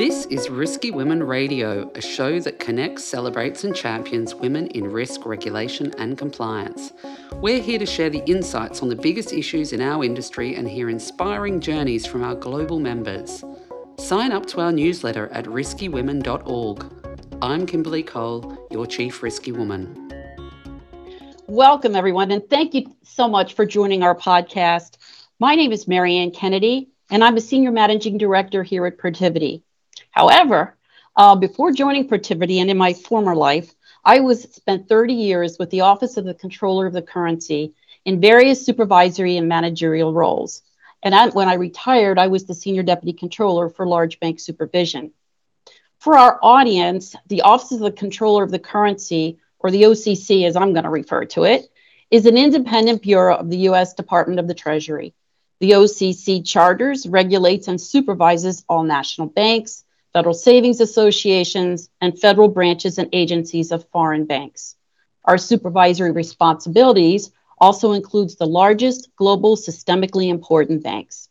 [0.00, 5.26] This is Risky Women Radio, a show that connects, celebrates, and champions women in risk,
[5.26, 6.94] regulation, and compliance.
[7.34, 10.88] We're here to share the insights on the biggest issues in our industry and hear
[10.88, 13.44] inspiring journeys from our global members.
[13.98, 16.84] Sign up to our newsletter at riskywomen.org.
[17.42, 20.10] I'm Kimberly Cole, your Chief Risky Woman.
[21.46, 24.96] Welcome, everyone, and thank you so much for joining our podcast.
[25.40, 29.60] My name is Maryann Kennedy, and I'm a Senior Managing Director here at Protiviti.
[30.20, 30.76] However,
[31.16, 33.74] uh, before joining Protiviti and in my former life,
[34.04, 37.72] I was spent 30 years with the Office of the Comptroller of the Currency
[38.04, 40.60] in various supervisory and managerial roles.
[41.02, 45.12] And I, when I retired, I was the Senior Deputy Comptroller for Large Bank Supervision.
[46.00, 50.54] For our audience, the Office of the Comptroller of the Currency, or the OCC as
[50.54, 51.66] I'm going to refer to it,
[52.10, 53.94] is an independent bureau of the U.S.
[53.94, 55.14] Department of the Treasury.
[55.60, 59.82] The OCC charters, regulates, and supervises all national banks,
[60.12, 64.76] federal savings associations, and federal branches and agencies of foreign banks.
[65.24, 71.28] Our supervisory responsibilities also includes the largest global systemically important banks.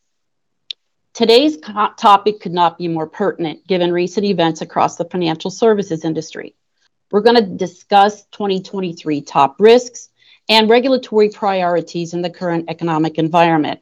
[1.13, 6.05] Today's co- topic could not be more pertinent given recent events across the financial services
[6.05, 6.55] industry.
[7.11, 10.09] We're going to discuss 2023 top risks
[10.47, 13.81] and regulatory priorities in the current economic environment.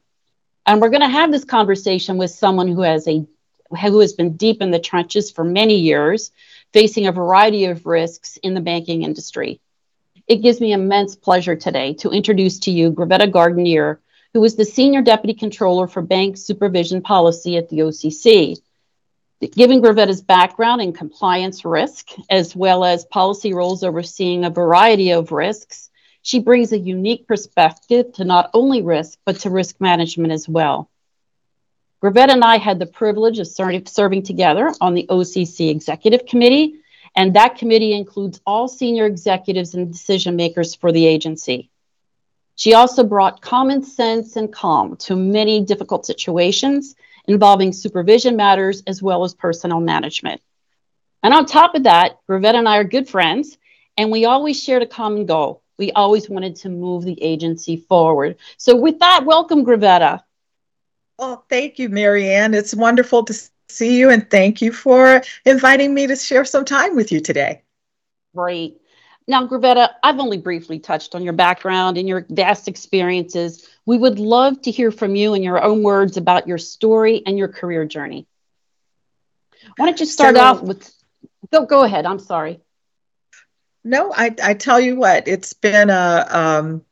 [0.66, 3.26] And we're going to have this conversation with someone who has a
[3.70, 6.32] who has been deep in the trenches for many years,
[6.74, 9.60] facing a variety of risks in the banking industry.
[10.28, 14.00] It gives me immense pleasure today to introduce to you Grovetta Gardineer,
[14.34, 18.58] who is the Senior Deputy Comptroller for Bank Supervision Policy at the OCC.
[19.40, 25.32] Given Grovetta's background in compliance risk, as well as policy roles overseeing a variety of
[25.32, 25.90] risks,
[26.24, 30.90] she brings a unique perspective to not only risk, but to risk management as well.
[32.04, 36.76] Grovetta and I had the privilege of ser- serving together on the OCC Executive Committee,
[37.16, 41.72] and that committee includes all senior executives and decision makers for the agency.
[42.56, 46.96] She also brought common sense and calm to many difficult situations
[47.28, 50.42] involving supervision matters as well as personnel management.
[51.24, 53.58] And on top of that, Grovetta and I are good friends,
[53.98, 55.64] and we always shared a common goal.
[55.80, 58.38] We always wanted to move the agency forward.
[58.58, 60.22] So, with that, welcome, Grovetta.
[61.20, 62.54] Oh, thank you, Maryann.
[62.54, 63.34] It's wonderful to
[63.70, 67.64] see you, and thank you for inviting me to share some time with you today.
[68.36, 68.80] Great.
[69.28, 73.68] Now, Grovetta, I've only briefly touched on your background and your vast experiences.
[73.86, 77.38] We would love to hear from you in your own words about your story and
[77.38, 78.26] your career journey.
[79.76, 80.94] Why don't you start so, off with?
[81.52, 82.06] Go, go ahead.
[82.06, 82.62] I'm sorry.
[83.84, 86.86] No, I, I tell you what, it's been a um,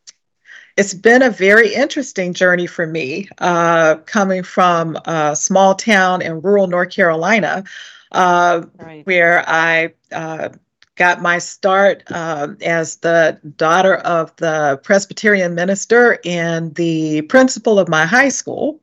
[0.78, 6.42] it's been a very interesting journey for me, uh, coming from a small town in
[6.42, 7.64] rural North Carolina,
[8.12, 9.06] uh, right.
[9.06, 10.50] where I uh,
[10.96, 17.88] got my start uh, as the daughter of the Presbyterian minister and the principal of
[17.88, 18.82] my high school.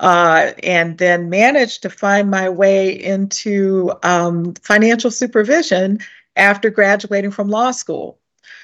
[0.00, 5.98] Uh, and then managed to find my way into um, financial supervision
[6.36, 8.16] after graduating from law school.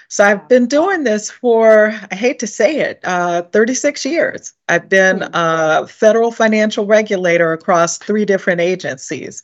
[0.08, 4.52] So I've been doing this for, I hate to say it, uh, 36 years.
[4.68, 5.30] I've been hmm.
[5.34, 9.42] a federal financial regulator across three different agencies.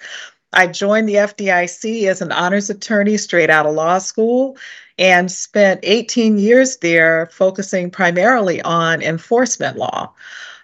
[0.52, 4.56] I joined the FDIC as an honors attorney straight out of law school
[4.98, 10.12] and spent 18 years there focusing primarily on enforcement law.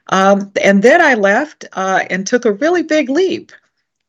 [0.08, 3.52] Um, and then I left uh, and took a really big leap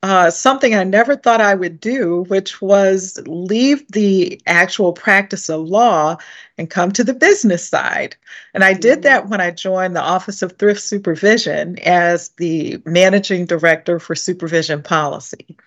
[0.04, 5.62] uh, something I never thought I would do, which was leave the actual practice of
[5.62, 6.18] law
[6.58, 8.16] and come to the business side.
[8.54, 13.46] And I did that when I joined the Office of Thrift Supervision as the managing
[13.46, 15.58] director for supervision policy.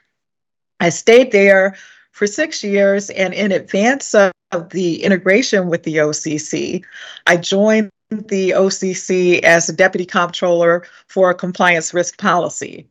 [0.78, 1.76] I stayed there
[2.12, 4.32] for six years, and in advance of
[4.70, 6.84] the integration with the OCC,
[7.26, 12.88] I joined the OCC as a deputy comptroller for compliance risk policy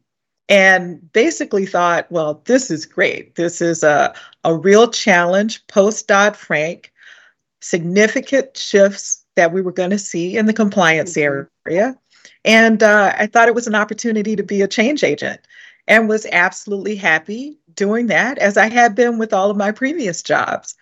[0.49, 3.35] and basically thought, well, this is great.
[3.35, 4.13] This is a,
[4.43, 6.91] a real challenge post Dodd Frank,
[7.61, 11.47] significant shifts that we were going to see in the compliance mm-hmm.
[11.67, 11.95] area.
[12.43, 15.39] And uh, I thought it was an opportunity to be a change agent
[15.87, 20.23] and was absolutely happy doing that as I had been with all of my previous
[20.23, 20.75] jobs.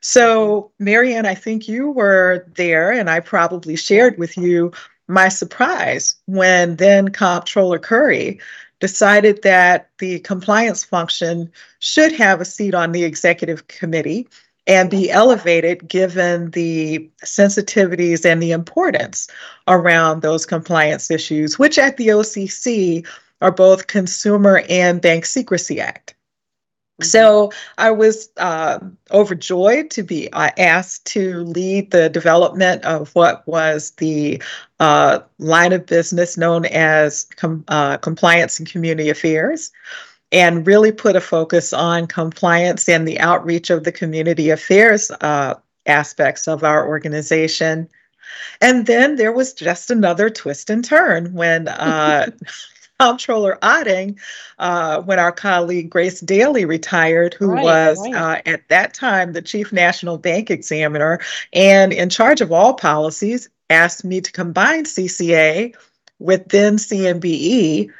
[0.00, 4.72] So, Maryann, I think you were there, and I probably shared with you
[5.06, 8.40] my surprise when then Comptroller Curry
[8.82, 11.48] decided that the compliance function
[11.78, 14.26] should have a seat on the executive committee
[14.66, 19.28] and be elevated given the sensitivities and the importance
[19.68, 23.06] around those compliance issues, which at the OCC
[23.40, 26.16] are both Consumer and Bank Secrecy Act.
[27.00, 28.78] So I was uh,
[29.10, 34.42] overjoyed to be uh, asked to lead the development of what was the
[34.78, 39.72] uh, line of business known as com- uh, compliance and community affairs,
[40.30, 45.54] and really put a focus on compliance and the outreach of the community affairs uh,
[45.86, 47.88] aspects of our organization.
[48.60, 52.30] And then there was just another twist and turn when uh,
[53.02, 54.18] Comptroller Otting,
[54.58, 58.14] uh, when our colleague Grace Dailey retired, who right, was right.
[58.14, 61.20] Uh, at that time the chief national bank examiner
[61.52, 65.74] and in charge of all policies, asked me to combine CCA
[66.18, 67.90] with then CNBE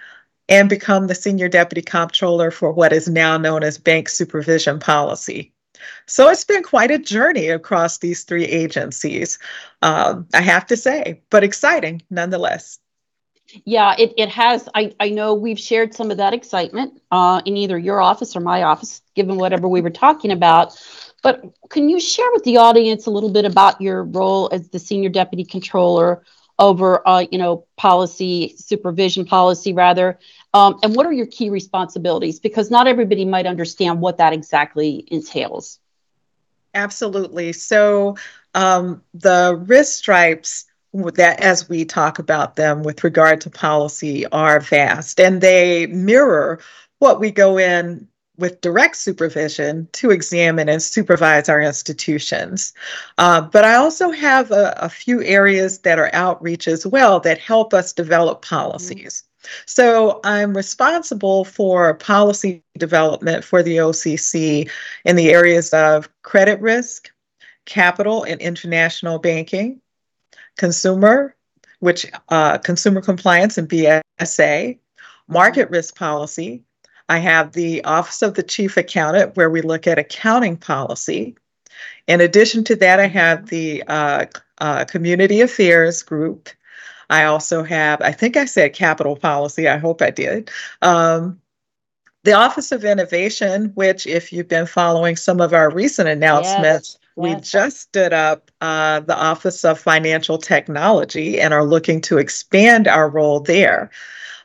[0.48, 5.52] and become the senior deputy comptroller for what is now known as bank supervision policy.
[6.06, 9.38] So it's been quite a journey across these three agencies,
[9.80, 12.78] um, I have to say, but exciting nonetheless.
[13.64, 14.68] Yeah, it, it has.
[14.74, 18.40] I, I know we've shared some of that excitement uh, in either your office or
[18.40, 20.72] my office, given whatever we were talking about.
[21.22, 24.78] But can you share with the audience a little bit about your role as the
[24.78, 26.22] senior deputy comptroller
[26.58, 30.18] over, uh, you know, policy supervision policy rather,
[30.54, 32.38] um, and what are your key responsibilities?
[32.40, 35.78] Because not everybody might understand what that exactly entails.
[36.74, 37.52] Absolutely.
[37.52, 38.16] So
[38.54, 44.60] um, the risk stripes that as we talk about them with regard to policy are
[44.60, 46.60] vast and they mirror
[46.98, 48.06] what we go in
[48.38, 52.72] with direct supervision to examine and supervise our institutions.
[53.18, 57.38] Uh, but I also have a, a, few areas that are outreach as well that
[57.38, 59.24] help us develop policies.
[59.66, 64.70] So I'm responsible for policy development for the OCC
[65.04, 67.10] in the areas of credit risk,
[67.66, 69.81] capital and international banking,
[70.56, 71.34] consumer,
[71.80, 74.78] which uh, consumer compliance and BSA,
[75.28, 76.62] market risk policy.
[77.08, 81.36] I have the Office of the Chief Accountant, where we look at accounting policy.
[82.06, 84.26] In addition to that, I have the uh,
[84.58, 86.48] uh, Community Affairs Group.
[87.10, 89.68] I also have, I think I said capital policy.
[89.68, 90.50] I hope I did.
[90.80, 91.40] Um,
[92.24, 96.98] the Office of Innovation, which, if you've been following some of our recent announcements.
[97.16, 102.88] We just stood up uh, the Office of Financial Technology and are looking to expand
[102.88, 103.90] our role there.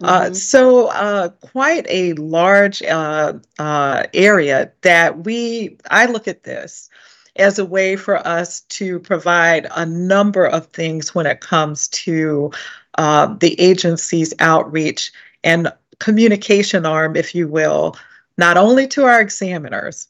[0.02, 0.32] Uh, mm-hmm.
[0.32, 6.90] Uh, so, uh, quite a large uh, uh, area that we, I look at this
[7.38, 12.52] as a way for us to provide a number of things when it comes to
[12.98, 15.12] the agency's outreach
[15.44, 17.96] and communication arm, if you will,
[18.38, 20.08] not only to our examiners,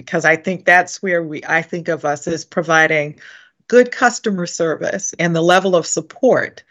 [0.00, 3.20] because I think that's where we I think of us as providing
[3.68, 6.64] good customer service and the level of support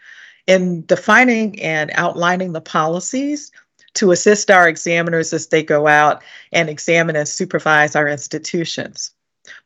[0.48, 3.52] in defining and outlining the policies
[3.94, 9.12] to assist our examiners as they go out and examine and supervise our institutions.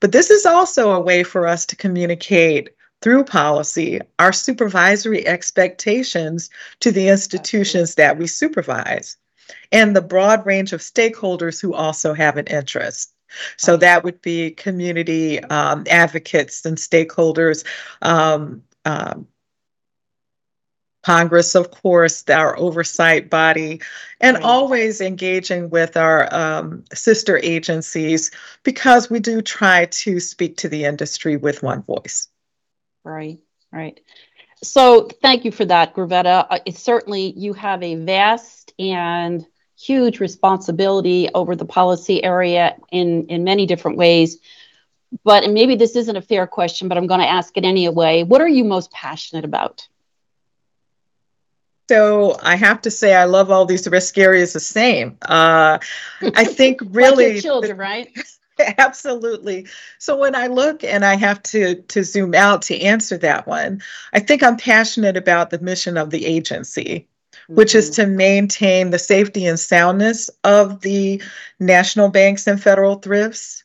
[0.00, 2.68] But this is also a way for us to communicate
[3.00, 6.50] through policy our supervisory expectations
[6.80, 9.16] to the institutions that we supervise
[9.72, 13.13] and the broad range of stakeholders who also have an interest.
[13.56, 17.64] So that would be community um, advocates and stakeholders.
[18.02, 19.26] Um, um,
[21.04, 23.80] Congress, of course, our oversight body,
[24.22, 24.42] and right.
[24.42, 28.30] always engaging with our um, sister agencies
[28.62, 32.28] because we do try to speak to the industry with one voice.
[33.04, 33.38] Right,
[33.70, 34.00] right.
[34.62, 36.46] So thank you for that, Grovetta.
[36.48, 39.46] Uh, it's certainly you have a vast and
[39.78, 44.38] huge responsibility over the policy area in, in many different ways.
[45.24, 48.22] But, and maybe this isn't a fair question, but I'm going to ask it anyway.
[48.22, 49.86] What are you most passionate about?
[51.88, 55.18] So I have to say, I love all these risk areas the same.
[55.22, 55.78] Uh,
[56.22, 58.08] I think really like children, right?
[58.78, 59.66] Absolutely.
[59.98, 63.82] So when I look and I have to to zoom out to answer that one,
[64.12, 67.54] I think I'm passionate about the mission of the agency mm-hmm.
[67.54, 68.10] which is mm-hmm.
[68.10, 71.22] to maintain the safety and soundness of the
[71.60, 73.64] national banks and federal thrifts,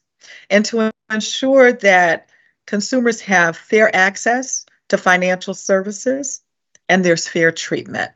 [0.49, 2.29] and to ensure that
[2.65, 6.41] consumers have fair access to financial services
[6.87, 8.11] and there's fair treatment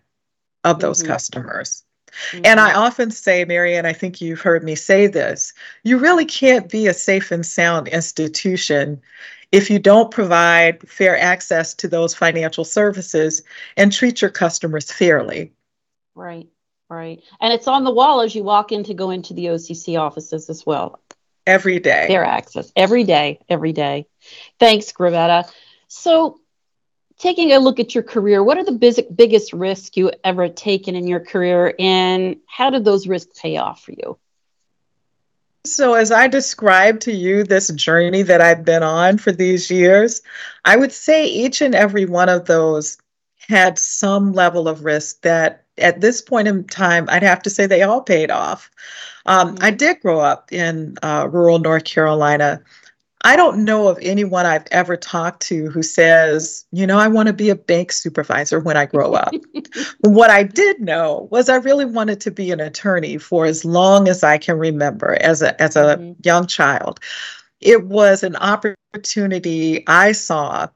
[0.63, 1.11] of those mm-hmm.
[1.11, 1.83] customers.
[2.31, 2.45] Mm-hmm.
[2.45, 6.69] And I often say, Maryann, I think you've heard me say this you really can't
[6.69, 9.01] be a safe and sound institution
[9.53, 13.43] if you don't provide fair access to those financial services
[13.77, 15.53] and treat your customers fairly.
[16.15, 16.49] Right,
[16.89, 17.21] right.
[17.39, 20.49] And it's on the wall as you walk in to go into the OCC offices
[20.49, 20.99] as well.
[21.45, 22.07] Every day.
[22.07, 24.07] Fair access every day, every day.
[24.59, 25.47] Thanks, Grovetta.
[25.87, 26.39] So
[27.19, 30.95] taking a look at your career, what are the big, biggest risks you ever taken
[30.95, 34.17] in your career, and how did those risks pay off for you?
[35.65, 40.21] So, as I described to you this journey that I've been on for these years,
[40.65, 42.97] I would say each and every one of those
[43.47, 47.65] had some level of risk that at this point in time, I'd have to say
[47.65, 48.69] they all paid off.
[49.25, 49.63] Um, mm-hmm.
[49.63, 52.61] I did grow up in uh, rural North Carolina.
[53.25, 57.27] I don't know of anyone I've ever talked to who says, you know, I want
[57.27, 59.33] to be a bank supervisor when I grow up.
[60.01, 64.09] what I did know was I really wanted to be an attorney for as long
[64.09, 66.13] as I can remember as a as a mm-hmm.
[66.23, 66.99] young child.
[67.61, 70.67] It was an opportunity I saw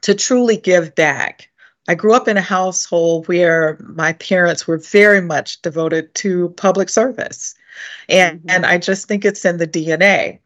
[0.00, 1.50] to truly give back.
[1.88, 6.88] I grew up in a household where my parents were very much devoted to public
[6.88, 7.54] service.
[8.08, 8.50] And, mm-hmm.
[8.50, 10.38] and I just think it's in the DNA.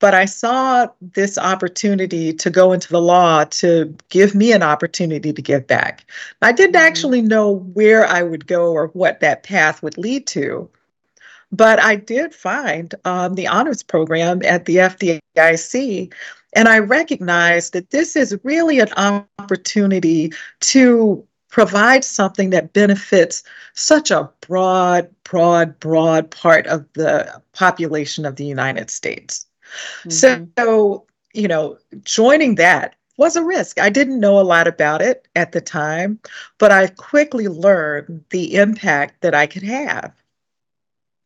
[0.00, 5.32] But I saw this opportunity to go into the law to give me an opportunity
[5.32, 6.04] to give back.
[6.42, 6.86] I didn't mm-hmm.
[6.86, 10.68] actually know where I would go or what that path would lead to.
[11.52, 16.12] But I did find um, the honors program at the FDIC,
[16.54, 18.92] and I recognized that this is really an
[19.38, 23.42] opportunity to provide something that benefits
[23.74, 29.46] such a broad, broad, broad part of the population of the United States.
[30.04, 30.44] Mm-hmm.
[30.56, 33.78] So, you know, joining that was a risk.
[33.78, 36.18] I didn't know a lot about it at the time,
[36.58, 40.14] but I quickly learned the impact that I could have.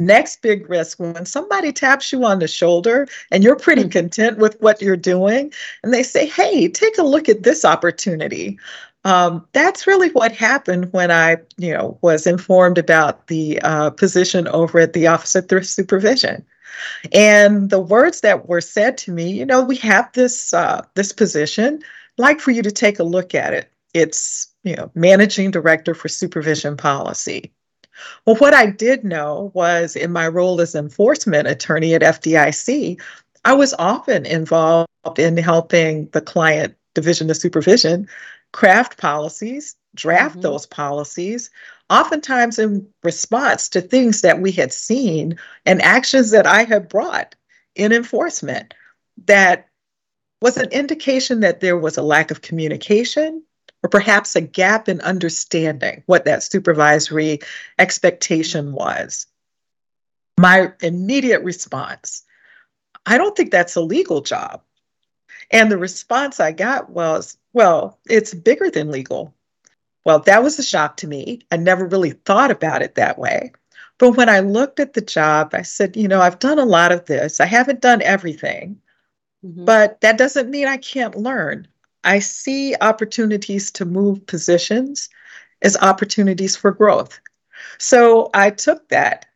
[0.01, 3.91] Next big risk when somebody taps you on the shoulder and you're pretty mm-hmm.
[3.91, 5.53] content with what you're doing,
[5.85, 8.59] and they say, Hey, take a look at this opportunity.
[9.05, 14.49] Um, that's really what happened when I, you know, was informed about the uh, position
[14.49, 16.45] over at the Office of Thrift Supervision.
[17.13, 21.13] And the words that were said to me, you know, we have this uh, this
[21.13, 21.81] position.
[21.83, 23.71] I'd like for you to take a look at it.
[23.93, 27.53] It's you know managing director for supervision policy.
[28.27, 33.01] Well, what I did know was in my role as enforcement attorney at FDIC,
[33.45, 34.89] I was often involved
[35.19, 38.09] in helping the client division of supervision
[38.53, 40.43] craft policies, draft mm-hmm.
[40.43, 41.51] those policies,
[41.91, 47.35] oftentimes in response to things that we had seen and actions that I had brought
[47.75, 48.75] in enforcement
[49.27, 49.69] that
[50.41, 53.43] was an indication that there was a lack of communication
[53.83, 57.41] or perhaps a gap in understanding what that supervisory
[57.79, 59.27] expectation was.
[60.39, 62.25] My immediate response
[63.07, 64.63] I don't think that's a legal job.
[65.51, 69.35] And the response I got was, well, it's bigger than legal.
[70.05, 71.41] Well, that was a shock to me.
[71.51, 73.53] I never really thought about it that way.
[73.99, 76.93] But when I looked at the job, I said, you know, I've done a lot
[76.93, 77.41] of this.
[77.41, 78.81] I haven't done everything,
[79.45, 79.65] mm-hmm.
[79.65, 81.69] but that doesn't mean I can't learn.
[82.03, 85.09] I see opportunities to move positions
[85.63, 87.19] as opportunities for growth.
[87.79, 89.27] So I took that,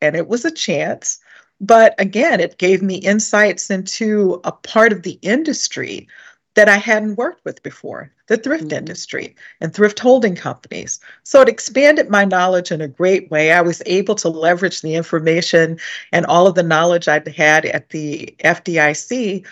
[0.00, 1.20] and it was a chance.
[1.60, 6.08] But again, it gave me insights into a part of the industry
[6.54, 8.78] that I hadn't worked with before the thrift mm-hmm.
[8.78, 11.00] industry and thrift holding companies.
[11.22, 13.52] So it expanded my knowledge in a great way.
[13.52, 15.78] I was able to leverage the information
[16.12, 19.46] and all of the knowledge I'd had at the FDIC.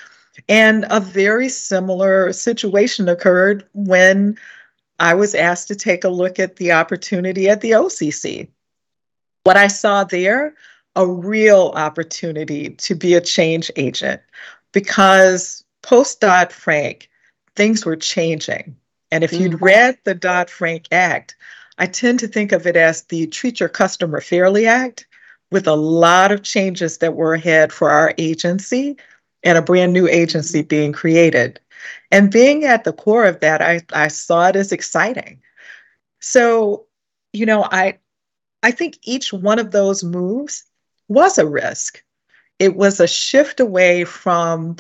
[0.48, 4.38] And a very similar situation occurred when
[4.98, 8.48] I was asked to take a look at the opportunity at the OCC.
[9.44, 10.54] What I saw there,
[10.96, 14.20] a real opportunity to be a change agent
[14.72, 17.08] because post Dodd Frank,
[17.56, 18.76] things were changing.
[19.10, 19.64] And if you'd mm-hmm.
[19.64, 21.36] read the Dodd Frank Act,
[21.78, 25.06] I tend to think of it as the Treat Your Customer Fairly Act,
[25.50, 28.96] with a lot of changes that were ahead for our agency
[29.42, 31.58] and a brand new agency being created.
[32.12, 35.40] And being at the core of that, I, I saw it as exciting.
[36.20, 36.86] So,
[37.32, 37.98] you know, I
[38.62, 40.64] I think each one of those moves
[41.08, 42.04] was a risk.
[42.58, 44.76] It was a shift away from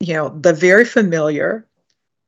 [0.00, 1.66] you know, the very familiar,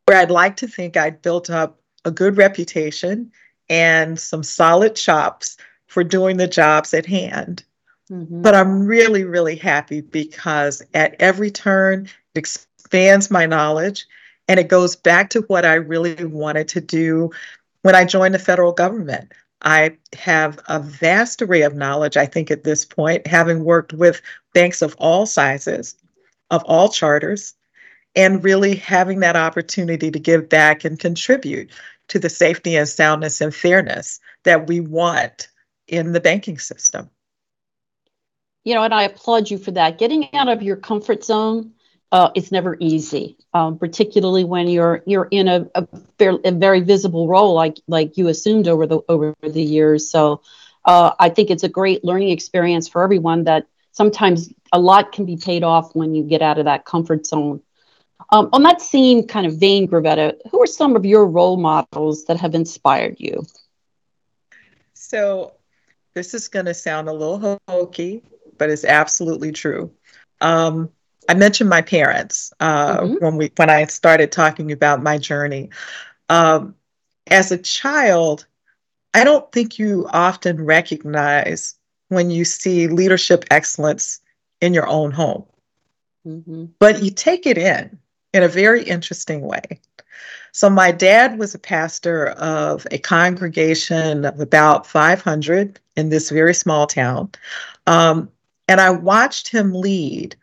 [0.07, 3.31] where I'd like to think I'd built up a good reputation
[3.69, 5.57] and some solid chops
[5.87, 7.65] for doing the jobs at hand.
[8.11, 8.43] Mm-hmm.
[8.43, 14.07] But I'm really, really happy because at every turn, it expands my knowledge
[14.49, 17.31] and it goes back to what I really wanted to do
[17.83, 19.33] when I joined the federal government.
[19.63, 24.23] I have a vast array of knowledge, I think, at this point, having worked with
[24.55, 25.97] banks of all sizes,
[26.51, 27.55] of all charters,
[28.15, 31.71] and really having that opportunity to give back and contribute
[32.09, 35.49] to the safety and soundness and fairness that we want
[35.87, 37.11] in the banking system.
[38.65, 39.99] You know, and I applaud you for that.
[39.99, 41.73] Getting out of your comfort zone
[42.11, 45.87] uh, it's never easy, um, particularly when you're you're in a, a,
[46.19, 50.11] fair, a, very visible role like like you assumed over the over the years.
[50.11, 50.41] So
[50.87, 53.45] uh, I think it's a great learning experience for everyone.
[53.45, 57.27] That sometimes a lot can be paid off when you get out of that comfort
[57.27, 57.61] zone.
[58.31, 62.25] Um, on that same kind of vein, Grovetta, who are some of your role models
[62.27, 63.45] that have inspired you?
[64.93, 65.53] So
[66.15, 68.23] this is going to sound a little hokey,
[68.59, 69.91] but it's absolutely true.
[70.41, 70.91] Um,
[71.29, 73.25] I mentioned my parents uh, mm-hmm.
[73.25, 75.71] when we when I started talking about my journey.
[76.29, 76.75] Um,
[77.27, 78.47] as a child,
[79.15, 81.75] I don't think you often recognize
[82.09, 84.21] when you see leadership excellence
[84.61, 85.45] in your own home,
[86.27, 86.67] mm-hmm.
[86.79, 87.99] but you take it in
[88.33, 89.81] in a very interesting way.
[90.53, 96.55] So, my dad was a pastor of a congregation of about 500 in this very
[96.55, 97.31] small town.
[97.87, 98.31] Um,
[98.67, 100.37] and I watched him lead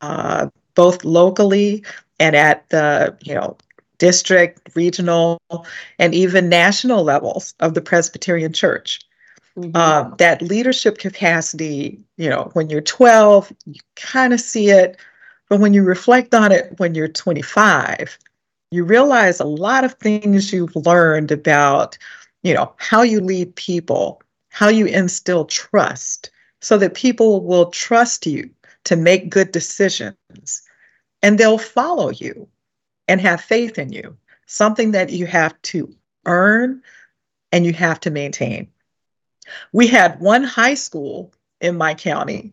[0.00, 1.84] uh, both locally
[2.18, 3.56] and at the you know
[3.98, 5.40] district, regional,
[5.98, 9.00] and even national levels of the Presbyterian Church.
[9.56, 9.70] Mm-hmm.
[9.74, 14.98] Uh, that leadership capacity, you know, when you're 12, you kind of see it,
[15.48, 18.18] but when you reflect on it when you're 25,
[18.70, 21.96] you realize a lot of things you've learned about,
[22.42, 28.26] you know, how you lead people, how you instill trust so that people will trust
[28.26, 28.50] you
[28.84, 30.62] to make good decisions
[31.22, 32.48] and they'll follow you
[33.08, 35.94] and have faith in you, something that you have to
[36.26, 36.82] earn
[37.52, 38.68] and you have to maintain.
[39.72, 42.52] We had one high school in my county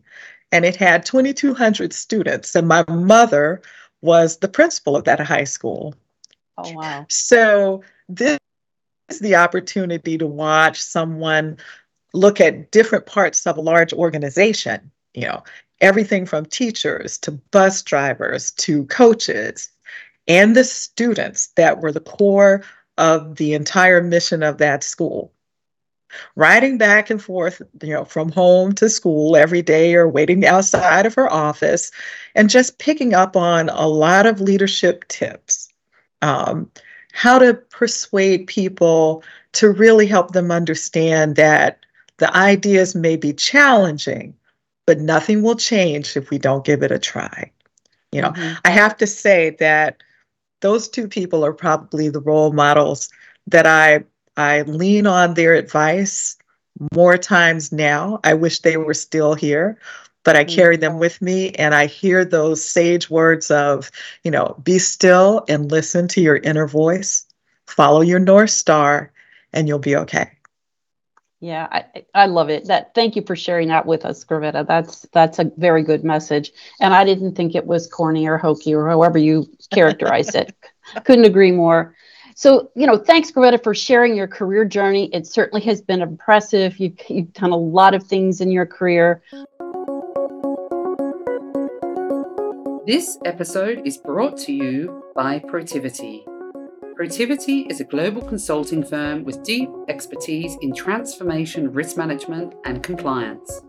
[0.54, 3.60] and it had 2,200 students, and my mother
[4.02, 5.96] was the principal of that high school.
[6.56, 7.06] Oh, wow.
[7.08, 8.38] So, this
[9.08, 11.56] is the opportunity to watch someone
[12.12, 15.42] look at different parts of a large organization, you know,
[15.80, 19.70] everything from teachers to bus drivers to coaches
[20.28, 22.62] and the students that were the core
[22.96, 25.33] of the entire mission of that school.
[26.36, 31.06] Riding back and forth, you know, from home to school every day or waiting outside
[31.06, 31.90] of her office
[32.34, 35.68] and just picking up on a lot of leadership tips.
[36.22, 36.70] Um,
[37.12, 41.78] how to persuade people to really help them understand that
[42.18, 44.34] the ideas may be challenging,
[44.86, 47.50] but nothing will change if we don't give it a try.
[48.12, 48.54] You know, mm-hmm.
[48.64, 50.02] I have to say that
[50.60, 53.08] those two people are probably the role models
[53.46, 54.04] that I
[54.36, 56.36] I lean on their advice
[56.92, 58.20] more times now.
[58.24, 59.78] I wish they were still here,
[60.24, 60.54] but I mm-hmm.
[60.54, 63.90] carry them with me and I hear those sage words of,
[64.24, 67.26] you know, be still and listen to your inner voice,
[67.66, 69.12] follow your North Star,
[69.52, 70.30] and you'll be okay.
[71.40, 72.64] Yeah, I, I love it.
[72.68, 74.66] That thank you for sharing that with us, Grovetta.
[74.66, 76.50] That's that's a very good message.
[76.80, 80.56] And I didn't think it was corny or hokey or however you characterized it.
[81.04, 81.94] Couldn't agree more.
[82.36, 85.08] So, you know, thanks, Greta, for sharing your career journey.
[85.12, 86.78] It certainly has been impressive.
[86.80, 89.22] You've, you've done a lot of things in your career.
[92.86, 96.24] This episode is brought to you by Protiviti.
[96.98, 103.62] Protiviti is a global consulting firm with deep expertise in transformation, risk management, and compliance.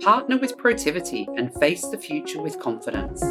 [0.00, 3.22] Partner with Protiviti and face the future with confidence.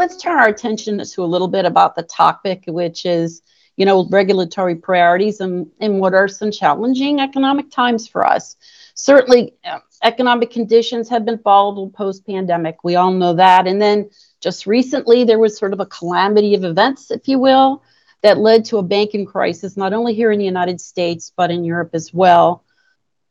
[0.00, 3.42] Let's turn our attention to a little bit about the topic, which is,
[3.76, 8.56] you know, regulatory priorities and, and what are some challenging economic times for us.
[8.94, 12.82] Certainly, uh, economic conditions have been volatile post pandemic.
[12.82, 13.66] We all know that.
[13.66, 14.08] And then
[14.40, 17.82] just recently, there was sort of a calamity of events, if you will,
[18.22, 21.62] that led to a banking crisis, not only here in the United States, but in
[21.62, 22.64] Europe as well.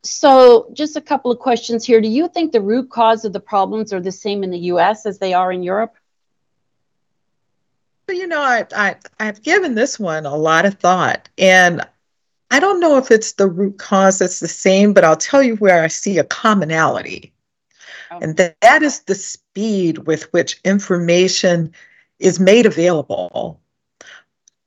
[0.04, 2.00] So, just a couple of questions here.
[2.00, 5.08] Do you think the root cause of the problems are the same in the US
[5.08, 5.96] as they are in Europe?
[8.12, 11.86] You know, I, I, I've given this one a lot of thought, and
[12.52, 15.56] I don't know if it's the root cause that's the same, but I'll tell you
[15.58, 17.32] where I see a commonality.
[18.12, 18.20] Oh.
[18.22, 21.74] And that, that is the speed with which information
[22.18, 23.60] is made available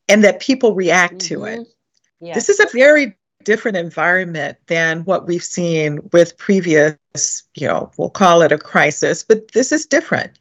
[0.08, 1.34] and that people react mm-hmm.
[1.34, 1.60] to it.
[1.60, 2.34] Mm-hmm.
[2.34, 8.10] This is a very different environment than what we've seen with previous, you know, we'll
[8.10, 10.38] call it a crisis, but this is different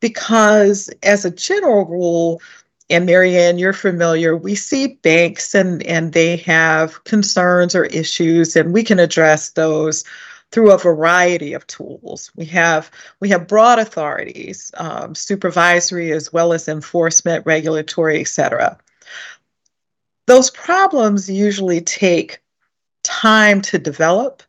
[0.00, 2.40] because, as a general rule,
[2.90, 8.72] and Maryann, you're familiar, we see banks and, and they have concerns or issues, and
[8.72, 10.04] we can address those
[10.50, 12.30] through a variety of tools.
[12.34, 18.78] We have we have broad authorities, um, supervisory as well as enforcement, regulatory, etc.
[20.26, 22.40] Those problems usually take
[23.02, 24.42] time to develop,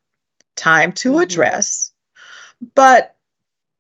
[0.56, 1.22] time to mm-hmm.
[1.22, 1.92] address,
[2.76, 3.16] but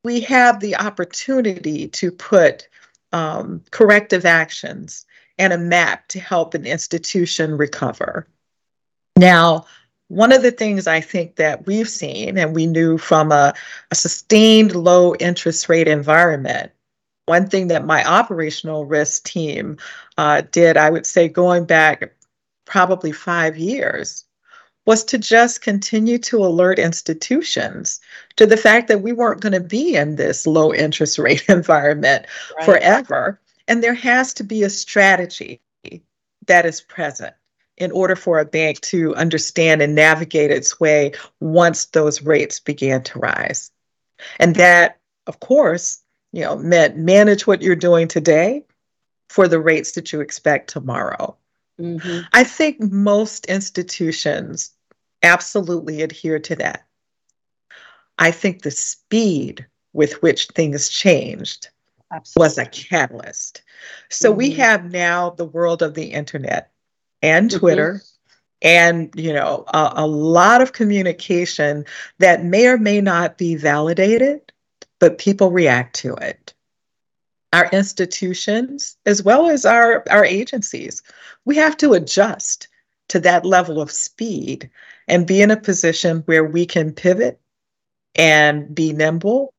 [0.03, 2.67] we have the opportunity to put
[3.12, 5.05] um, corrective actions
[5.38, 8.27] and a map to help an institution recover.
[9.17, 9.65] Now,
[10.07, 13.53] one of the things I think that we've seen and we knew from a,
[13.91, 16.71] a sustained low interest rate environment
[17.29, 19.77] one thing that my operational risk team
[20.17, 22.12] uh, did, I would say going back
[22.65, 24.25] probably five years,
[24.89, 28.02] was to just continue to alert institutions
[28.38, 32.25] to the fact that we weren't going to be in this low interest rate environment
[32.58, 32.65] right.
[32.65, 33.39] forever.
[33.67, 35.62] And there has to be a strategy
[36.47, 37.36] that is present
[37.78, 43.04] in order for a bank to understand and navigate its way once those rates began
[43.04, 43.69] to rise.
[44.39, 44.97] And that,
[45.28, 45.99] of course,
[46.32, 48.65] you know, meant manage what you're doing today
[49.30, 51.38] for the rates that you expect tomorrow.
[51.80, 52.21] Mm-hmm.
[52.34, 54.71] I think most institutions
[55.23, 56.86] absolutely adhere to that.
[58.17, 61.69] I think the speed with which things changed
[62.12, 62.45] absolutely.
[62.45, 63.62] was a catalyst.
[64.10, 64.38] So mm-hmm.
[64.38, 66.71] we have now the world of the internet
[67.21, 67.60] and mm-hmm.
[67.60, 67.93] Twitter.
[67.93, 68.05] Mm-hmm.
[68.62, 71.86] And you know a, a lot of communication
[72.17, 74.51] that may or may not be validated,
[74.99, 76.53] but people react to it.
[77.53, 81.01] Our institutions, as well as our, our agencies,
[81.45, 82.67] we have to adjust
[83.10, 84.69] to that level of speed
[85.08, 87.39] and be in a position where we can pivot
[88.15, 89.54] and be nimble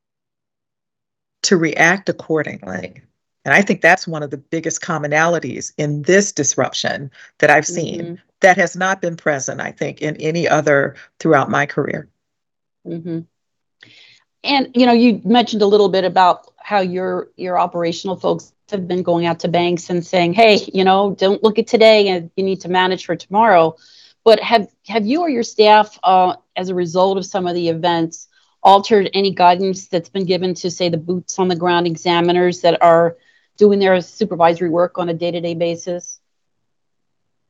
[1.43, 3.03] to react accordingly.
[3.45, 8.01] And I think that's one of the biggest commonalities in this disruption that I've seen
[8.01, 8.15] mm-hmm.
[8.41, 12.09] that has not been present, I think, in any other throughout my career.
[12.87, 13.21] Mm-hmm.
[14.45, 18.88] And you know, you mentioned a little bit about how your your operational folks have
[18.88, 22.30] been going out to banks and saying, "Hey, you know, don't look at today, and
[22.37, 23.76] you need to manage for tomorrow."
[24.24, 27.68] But have have you or your staff, uh, as a result of some of the
[27.68, 28.28] events,
[28.62, 32.83] altered any guidance that's been given to, say, the boots on the ground examiners that
[32.83, 33.16] are
[33.56, 36.20] doing their supervisory work on a day to day basis?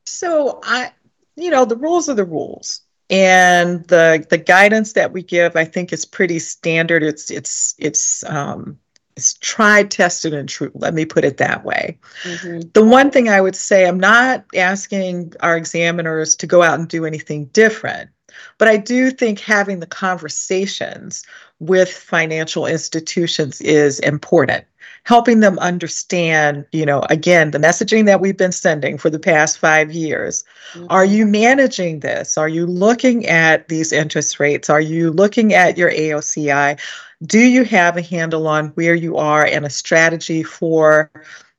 [0.07, 0.93] So I,
[1.37, 5.65] you know, the rules are the rules and the the guidance that we give i
[5.65, 8.79] think is pretty standard it's it's it's um
[9.21, 12.61] it's tried tested and true let me put it that way mm-hmm.
[12.73, 16.89] the one thing i would say i'm not asking our examiners to go out and
[16.89, 18.09] do anything different
[18.57, 21.23] but i do think having the conversations
[21.59, 24.65] with financial institutions is important
[25.05, 29.59] helping them understand, you know, again, the messaging that we've been sending for the past
[29.59, 30.45] five years.
[30.73, 30.87] Mm-hmm.
[30.91, 32.37] Are you managing this?
[32.37, 34.69] Are you looking at these interest rates?
[34.69, 36.79] Are you looking at your AOCI?
[37.25, 41.11] Do you have a handle on where you are and a strategy for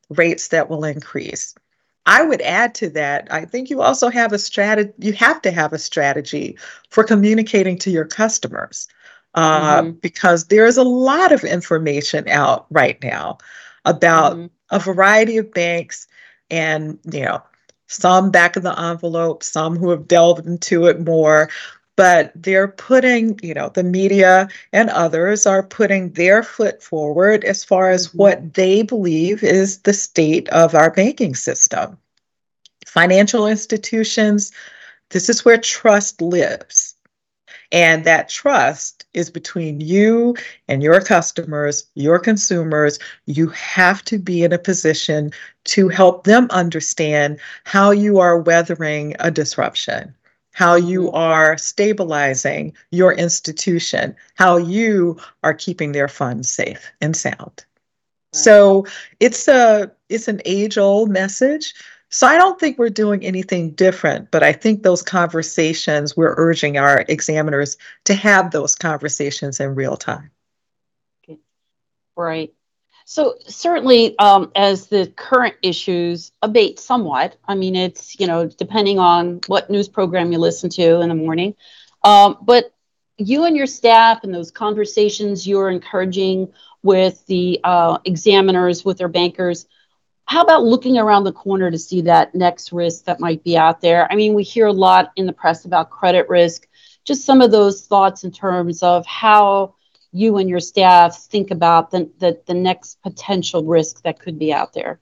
[0.08, 1.54] rates that will increase?
[2.04, 5.52] I would add to that, I think you also have a strategy, you have to
[5.52, 6.58] have a strategy
[6.90, 8.88] for communicating to your customers
[9.34, 9.90] uh, mm-hmm.
[9.92, 13.38] because there's a lot of information out right now
[13.84, 14.46] about mm-hmm.
[14.70, 16.08] a variety of banks
[16.50, 17.42] and, you know,
[17.86, 21.50] some back of the envelope, some who have delved into it more.
[21.96, 27.64] But they're putting, you know, the media and others are putting their foot forward as
[27.64, 28.18] far as mm-hmm.
[28.18, 31.98] what they believe is the state of our banking system.
[32.86, 34.52] Financial institutions,
[35.10, 36.94] this is where trust lives.
[37.72, 40.36] And that trust is between you
[40.68, 42.98] and your customers, your consumers.
[43.24, 45.32] You have to be in a position
[45.64, 50.14] to help them understand how you are weathering a disruption,
[50.52, 51.16] how you mm-hmm.
[51.16, 57.64] are stabilizing your institution, how you are keeping their funds safe and sound.
[58.32, 58.86] So
[59.20, 61.74] it's a it's an age old message
[62.12, 66.76] so I don't think we're doing anything different, but I think those conversations, we're urging
[66.76, 70.30] our examiners to have those conversations in real time.
[72.14, 72.52] Right.
[73.04, 78.98] So certainly, um, as the current issues abate somewhat, I mean, it's you know depending
[78.98, 81.54] on what news program you listen to in the morning,
[82.04, 82.72] um, but
[83.18, 89.08] you and your staff and those conversations you're encouraging with the uh, examiners, with their
[89.08, 89.66] bankers
[90.32, 93.82] how about looking around the corner to see that next risk that might be out
[93.82, 94.10] there?
[94.10, 96.66] I mean, we hear a lot in the press about credit risk.
[97.04, 99.74] Just some of those thoughts in terms of how
[100.12, 104.52] you and your staff think about the, the, the next potential risk that could be
[104.52, 105.00] out there.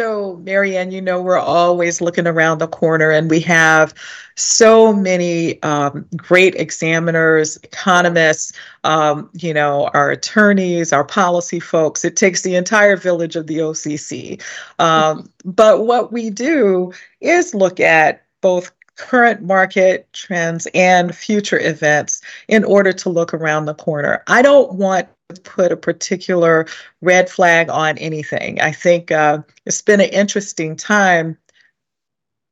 [0.00, 3.92] So, Maryann, you know, we're always looking around the corner, and we have
[4.34, 8.52] so many um, great examiners, economists,
[8.84, 12.02] um, you know, our attorneys, our policy folks.
[12.02, 14.42] It takes the entire village of the OCC.
[14.78, 22.20] Um, but what we do is look at both current market trends and future events
[22.48, 24.22] in order to look around the corner.
[24.26, 26.66] I don't want to put a particular
[27.00, 28.60] red flag on anything.
[28.60, 31.38] I think uh, it's been an interesting time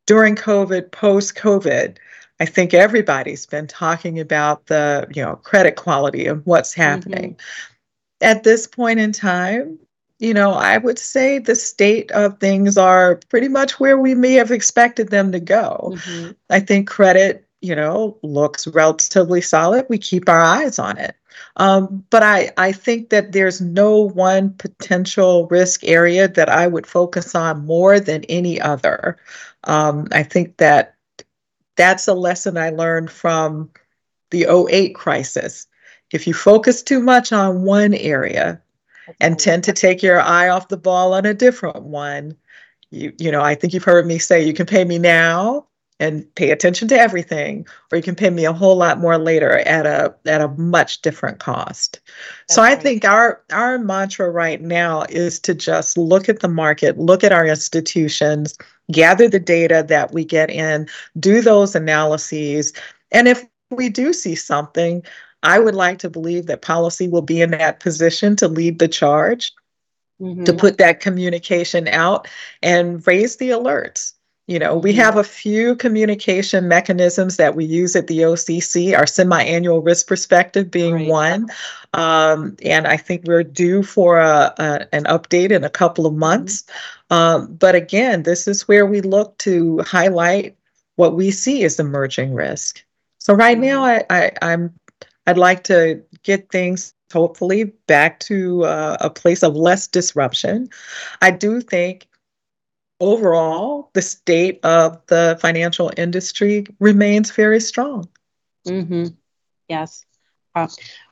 [0.06, 1.98] during COVID, post COVID.
[2.40, 6.80] I think everybody's been talking about the you know credit quality of what's mm-hmm.
[6.80, 7.34] happening.
[7.34, 8.22] Mm-hmm.
[8.22, 9.78] At this point in time,
[10.18, 14.33] you know, I would say the state of things are pretty much where we may
[14.33, 15.92] have expected them to go.
[15.94, 16.33] Mm-hmm.
[16.50, 19.87] I think credit, you know, looks relatively solid.
[19.88, 21.14] We keep our eyes on it.
[21.57, 26.87] Um, but I, I think that there's no one potential risk area that I would
[26.87, 29.18] focus on more than any other.
[29.64, 30.96] Um, I think that
[31.76, 33.70] that's a lesson I learned from
[34.31, 35.68] the 08 crisis.
[36.12, 38.61] If you focus too much on one area,
[39.21, 42.37] and tend to take your eye off the ball on a different one.
[42.90, 45.66] You, you know, I think you've heard me say you can pay me now
[46.01, 49.59] and pay attention to everything, or you can pay me a whole lot more later
[49.61, 52.01] at a at a much different cost.
[52.07, 52.83] That's so I right.
[52.83, 57.33] think our our mantra right now is to just look at the market, look at
[57.33, 58.57] our institutions,
[58.92, 62.73] gather the data that we get in, do those analyses,
[63.11, 65.03] and if we do see something,
[65.42, 68.88] I would like to believe that policy will be in that position to lead the
[68.88, 69.53] charge,
[70.20, 70.44] mm-hmm.
[70.44, 72.29] to put that communication out
[72.62, 74.14] and raise the alerts.
[74.48, 79.07] You know, we have a few communication mechanisms that we use at the OCC, our
[79.07, 81.09] semi annual risk perspective being right.
[81.09, 81.48] one.
[81.92, 86.14] Um, and I think we're due for a, a, an update in a couple of
[86.14, 86.62] months.
[86.62, 87.14] Mm-hmm.
[87.14, 90.57] Um, but again, this is where we look to highlight
[90.96, 92.83] what we see as emerging risk.
[93.18, 94.11] So right now, mm-hmm.
[94.11, 94.72] I, I, I'm
[95.28, 100.70] I'd like to get things hopefully back to uh, a place of less disruption.
[101.20, 102.08] I do think
[102.98, 108.08] overall the state of the financial industry remains very strong.
[108.66, 109.08] Mm-hmm.
[109.68, 110.06] Yes.
[110.54, 110.68] Uh,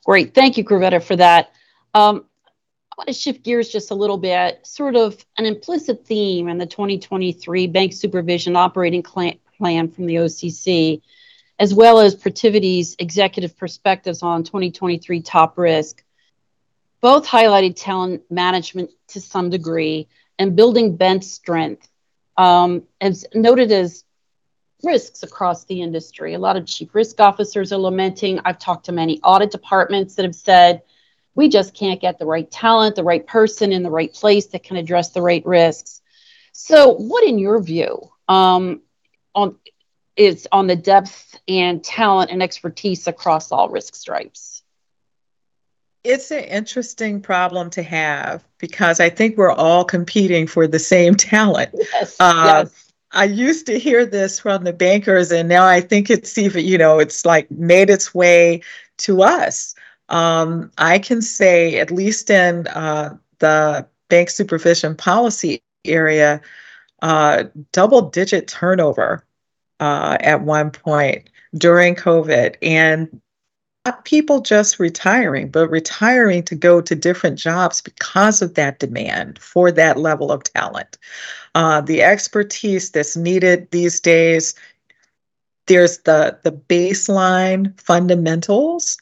[0.06, 0.34] great.
[0.34, 1.50] Thank you, Grovetta, for that.
[1.92, 2.24] Um,
[2.92, 6.56] I want to shift gears just a little bit, sort of an implicit theme in
[6.56, 11.02] the 2023 Bank Supervision Operating Plan from the OCC
[11.58, 16.02] as well as Protiviti's executive perspectives on 2023 top risk.
[17.00, 21.88] Both highlighted talent management to some degree and building bench strength,
[22.36, 24.04] um, as noted as
[24.82, 26.34] risks across the industry.
[26.34, 28.40] A lot of chief risk officers are lamenting.
[28.44, 30.82] I've talked to many audit departments that have said,
[31.34, 34.62] we just can't get the right talent, the right person in the right place that
[34.62, 36.00] can address the right risks.
[36.52, 38.80] So, what, in your view, um,
[39.34, 39.56] on
[40.16, 44.62] is on the depth and talent and expertise across all risk stripes.
[46.04, 51.14] It's an interesting problem to have because I think we're all competing for the same
[51.16, 51.70] talent.
[51.92, 52.92] Yes, uh, yes.
[53.12, 56.78] I used to hear this from the bankers, and now I think it's even, you
[56.78, 58.62] know, it's like made its way
[58.98, 59.74] to us.
[60.08, 66.40] Um, I can say, at least in uh, the bank supervision policy area,
[67.02, 69.25] uh, double digit turnover
[69.80, 73.20] uh, at one point during COVID, and
[74.04, 79.70] people just retiring, but retiring to go to different jobs because of that demand for
[79.70, 80.98] that level of talent.
[81.54, 84.54] Uh, the expertise that's needed these days,
[85.66, 88.98] there's the, the baseline fundamentals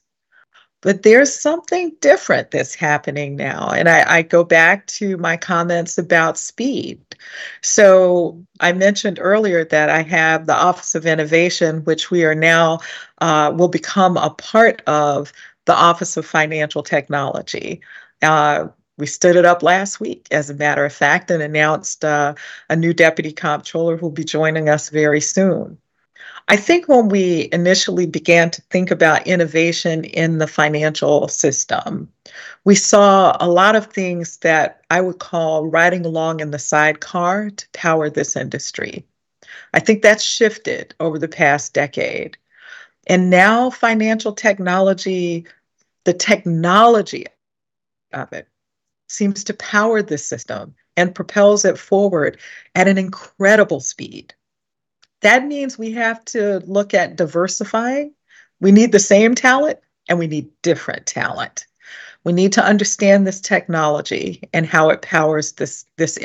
[0.84, 3.70] but there's something different that's happening now.
[3.70, 7.00] And I, I, go back to my comments about speed.
[7.62, 12.80] So I mentioned earlier that I have the Office of Innovation, which we are now,
[13.22, 15.32] uh, will become a part of
[15.64, 17.80] the Office of Financial Technology.
[18.20, 18.68] Uh,
[18.98, 22.34] we stood it up last week, as a matter of fact, and announced uh,
[22.68, 25.78] a new deputy comptroller who will be joining us very soon.
[26.48, 32.12] I think when we initially began to think about innovation in the financial system,
[32.64, 37.48] we saw a lot of things that I would call riding along in the sidecar
[37.50, 39.06] to power this industry.
[39.72, 42.36] I think that's shifted over the past decade.
[43.06, 45.46] And now, financial technology,
[46.04, 47.26] the technology
[48.12, 48.48] of it,
[49.08, 52.38] seems to power this system and propels it forward
[52.74, 54.34] at an incredible speed.
[55.24, 58.12] That means we have to look at diversifying.
[58.60, 61.66] We need the same talent and we need different talent.
[62.24, 66.18] We need to understand this technology and how it powers this this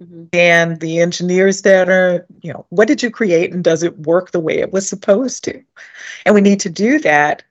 [0.00, 0.24] mm-hmm.
[0.32, 4.30] and the engineers that are, you know, what did you create and does it work
[4.30, 5.62] the way it was supposed to?
[6.24, 7.42] And we need to do that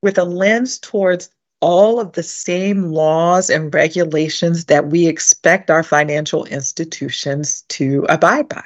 [0.00, 1.28] with a lens towards
[1.64, 8.50] all of the same laws and regulations that we expect our financial institutions to abide
[8.50, 8.62] by.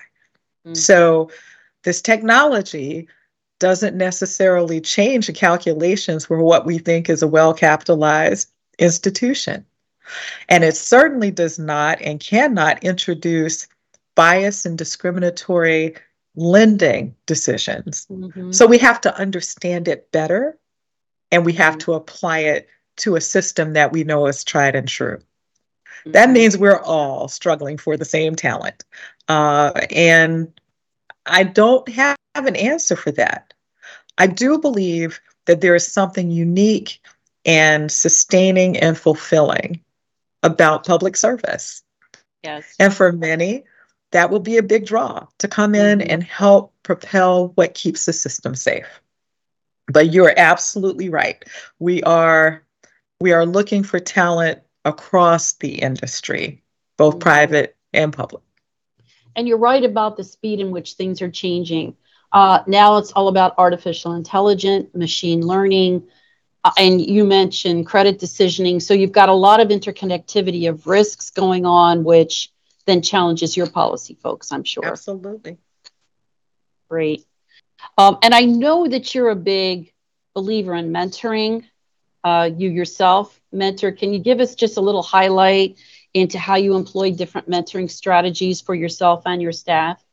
[0.67, 0.75] Mm-hmm.
[0.75, 1.31] So,
[1.85, 3.07] this technology
[3.61, 9.65] doesn't necessarily change the calculations for what we think is a well capitalized institution.
[10.49, 13.69] And it certainly does not and cannot introduce
[14.17, 15.95] bias and discriminatory
[16.35, 18.09] lending decisions.
[18.11, 18.51] Mm-hmm.
[18.51, 20.59] So we have to understand it better
[21.31, 21.93] and we have mm-hmm.
[21.93, 25.17] to apply it to a system that we know is tried and true.
[25.17, 26.13] Mm-hmm.
[26.13, 28.85] That means we're all struggling for the same talent.
[29.29, 30.59] Uh, and
[31.27, 33.53] I don't have an answer for that.
[34.17, 37.01] I do believe that there is something unique
[37.45, 39.81] and sustaining and fulfilling
[40.43, 41.83] about public service.
[42.43, 42.75] Yes.
[42.79, 43.65] And for many,
[44.13, 46.11] that will be a big draw to come in mm-hmm.
[46.11, 49.01] and help propel what keeps the system safe.
[49.87, 51.43] But you're absolutely right.
[51.79, 52.63] We are
[53.21, 56.63] we are looking for talent across the industry,
[56.97, 57.21] both mm-hmm.
[57.21, 58.43] private and public.
[59.37, 61.97] And you're right about the speed in which things are changing.
[62.33, 66.07] Uh, now it's all about artificial intelligence, machine learning,
[66.65, 68.83] uh, and you mentioned credit decisioning.
[68.83, 72.53] So you've got a lot of interconnectivity of risks going on, which
[72.87, 74.85] then challenges your policy folks, I'm sure.
[74.85, 75.59] Absolutely.
[76.89, 77.25] Great.
[77.97, 79.93] Um, and I know that you're a big
[80.35, 81.65] believer in mentoring.
[82.29, 83.91] Uh, you yourself mentor.
[83.91, 85.79] Can you give us just a little highlight
[86.13, 90.05] into how you employ different mentoring strategies for yourself and your staff?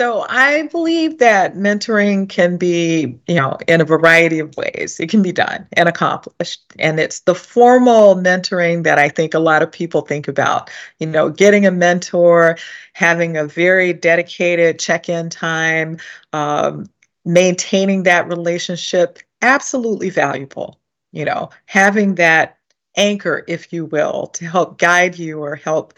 [0.00, 4.98] So I believe that mentoring can be, you know, in a variety of ways.
[5.00, 6.62] It can be done and accomplished.
[6.78, 10.70] And it's the formal mentoring that I think a lot of people think about.
[10.98, 12.56] You know, getting a mentor,
[12.94, 15.98] having a very dedicated check-in time,
[16.32, 16.86] um,
[17.26, 20.78] maintaining that relationship, absolutely valuable.
[21.12, 22.58] You know, having that
[22.96, 25.94] anchor, if you will, to help guide you or help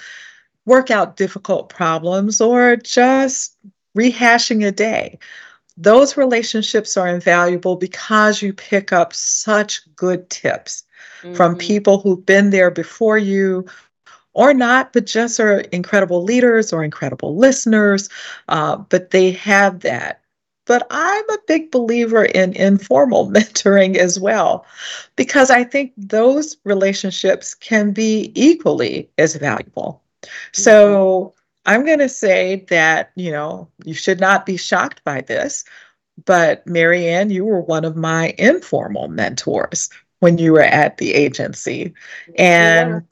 [0.66, 3.56] work out difficult problems or just
[3.96, 5.18] rehashing a day.
[5.76, 10.84] Those relationships are invaluable because you pick up such good tips
[11.22, 11.34] mm-hmm.
[11.34, 13.66] from people who've been there before you
[14.32, 18.08] or not, but just are incredible leaders or incredible listeners.
[18.48, 20.19] Uh, but they have that.
[20.66, 24.66] But I'm a big believer in informal mentoring as well,
[25.16, 30.02] because I think those relationships can be equally as valuable.
[30.22, 30.62] Mm-hmm.
[30.62, 31.34] So
[31.66, 35.64] I'm going to say that, you know, you should not be shocked by this,
[36.24, 41.94] but Maryann, you were one of my informal mentors when you were at the agency.
[42.38, 43.06] And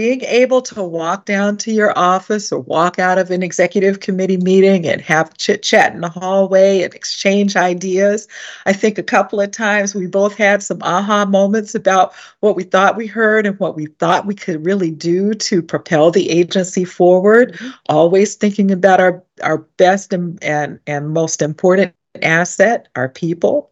[0.00, 4.38] being able to walk down to your office or walk out of an executive committee
[4.38, 8.26] meeting and have chit chat in the hallway and exchange ideas.
[8.64, 12.62] I think a couple of times we both had some aha moments about what we
[12.62, 16.86] thought we heard and what we thought we could really do to propel the agency
[16.86, 17.68] forward, mm-hmm.
[17.90, 23.70] always thinking about our, our best and, and, and most important asset, our people,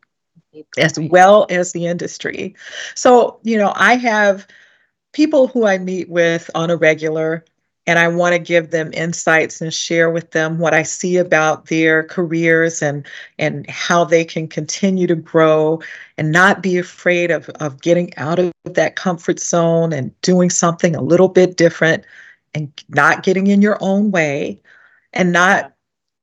[0.76, 2.54] as well as the industry.
[2.94, 4.46] So, you know, I have
[5.12, 7.44] people who I meet with on a regular,
[7.86, 11.66] and I want to give them insights and share with them what I see about
[11.66, 13.06] their careers and
[13.38, 15.80] and how they can continue to grow
[16.18, 20.94] and not be afraid of, of getting out of that comfort zone and doing something
[20.94, 22.04] a little bit different
[22.54, 24.60] and not getting in your own way
[25.14, 25.72] and not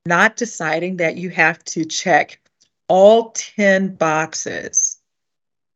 [0.06, 2.39] not deciding that you have to check
[2.88, 4.94] all 10 boxes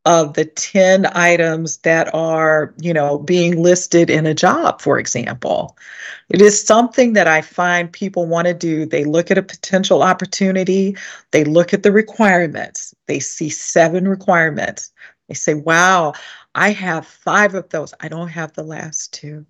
[0.10, 5.78] of the 10 items that are, you know, being listed in a job, for example.
[6.30, 8.88] It is something that I find people want to do.
[8.88, 10.98] They look at a potential opportunity,
[11.30, 14.92] they look at the requirements, they see seven requirements.
[15.28, 16.14] They say, wow,
[16.56, 17.94] I have five of those.
[18.00, 19.46] I don't have the last two.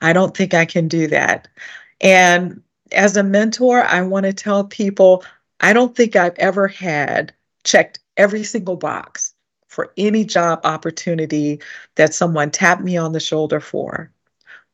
[0.00, 1.48] I don't think I can do that.
[2.00, 5.22] And as a mentor, I want to tell people
[5.60, 9.34] I don't think I've ever had checked every single box
[9.68, 11.60] for any job opportunity
[11.94, 14.12] that someone tapped me on the shoulder for.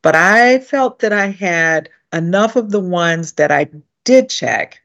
[0.01, 3.69] But I felt that I had enough of the ones that I
[4.03, 4.81] did check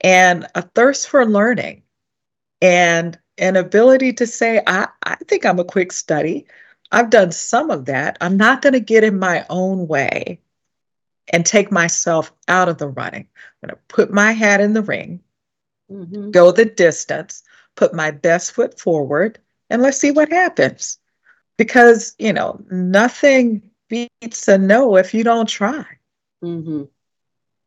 [0.00, 1.82] and a thirst for learning
[2.60, 6.46] and an ability to say, I, I think I'm a quick study.
[6.90, 8.18] I've done some of that.
[8.20, 10.40] I'm not going to get in my own way
[11.32, 13.28] and take myself out of the running.
[13.62, 15.20] I'm going to put my hat in the ring,
[15.90, 16.30] mm-hmm.
[16.30, 17.42] go the distance,
[17.76, 19.38] put my best foot forward,
[19.70, 20.98] and let's see what happens.
[21.56, 25.84] Because, you know, nothing beats a no if you don't try.
[26.42, 26.84] Mm-hmm.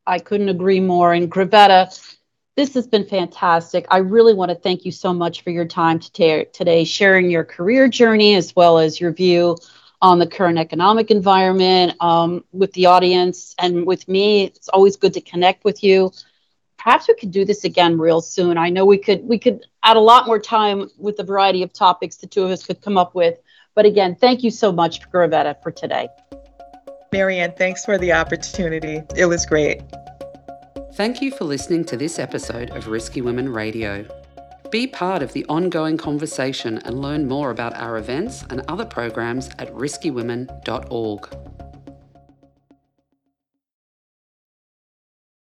[0.08, 1.14] I couldn't agree more.
[1.14, 2.16] And Grovetta,
[2.56, 3.86] this has been fantastic.
[3.90, 7.88] I really want to thank you so much for your time today, sharing your career
[7.88, 9.58] journey as well as your view
[10.02, 14.46] on the current economic environment um, with the audience and with me.
[14.46, 16.12] It's always good to connect with you.
[16.78, 18.58] Perhaps we could do this again real soon.
[18.58, 21.72] I know we could we could add a lot more time with the variety of
[21.72, 23.38] topics the two of us could come up with.
[23.76, 26.10] But again, thank you so much, Grovetta, for today.
[27.14, 29.02] Maryann, thanks for the opportunity.
[29.16, 29.82] It was great.
[30.96, 34.06] Thank you for listening to this episode of Risky Women Radio.
[34.72, 39.50] Be part of the ongoing conversation and learn more about our events and other programs
[39.60, 41.55] at riskywomen.org.